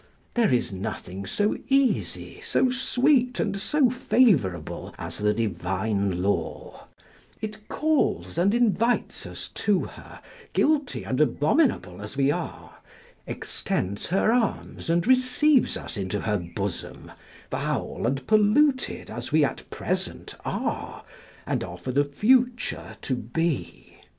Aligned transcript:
There 0.33 0.51
is 0.51 0.73
nothing 0.73 1.27
so 1.27 1.55
easy, 1.69 2.41
so 2.41 2.71
sweet, 2.71 3.39
and 3.39 3.55
so 3.59 3.91
favourable, 3.91 4.95
as 4.97 5.19
the 5.19 5.31
divine 5.31 6.23
law: 6.23 6.87
it 7.39 7.67
calls 7.67 8.35
and 8.35 8.55
invites 8.55 9.27
us 9.27 9.49
to 9.49 9.81
her, 9.81 10.19
guilty 10.53 11.03
and 11.03 11.21
abominable 11.21 12.01
as 12.01 12.17
we 12.17 12.31
are; 12.31 12.79
extends 13.27 14.07
her 14.07 14.31
arms 14.33 14.89
and 14.89 15.05
receives 15.05 15.77
us 15.77 15.97
into 15.97 16.21
her 16.21 16.39
bosom, 16.55 17.11
foul 17.51 18.07
and 18.07 18.25
polluted 18.25 19.11
as 19.11 19.31
we 19.31 19.43
at 19.45 19.69
present 19.69 20.33
are, 20.43 21.03
and 21.45 21.63
are 21.63 21.77
for 21.77 21.91
the 21.91 22.05
future 22.05 22.97
to 23.03 23.13
be. 23.15 23.97